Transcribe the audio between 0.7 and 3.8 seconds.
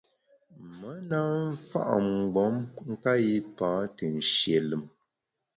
Me na mfa’ mgbom nka yipa